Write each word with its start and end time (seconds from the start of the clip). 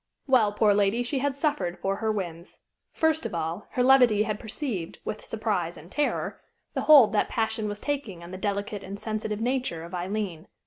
Well, 0.25 0.51
poor 0.51 0.73
lady, 0.73 1.03
she 1.03 1.19
had 1.19 1.35
suffered 1.35 1.77
for 1.77 1.97
her 1.97 2.11
whims. 2.11 2.57
First 2.91 3.23
of 3.23 3.35
all, 3.35 3.67
her 3.73 3.83
levity 3.83 4.23
had 4.23 4.39
perceived, 4.39 4.97
with 5.05 5.23
surprise 5.23 5.77
and 5.77 5.91
terror, 5.91 6.41
the 6.73 6.81
hold 6.81 7.11
that 7.13 7.29
passion 7.29 7.67
was 7.69 7.79
taking 7.79 8.23
on 8.23 8.31
the 8.31 8.37
delicate 8.39 8.83
and 8.83 8.99
sensitive 8.99 9.41
nature 9.41 9.83
of 9.83 9.93
Aileen. 9.93 10.47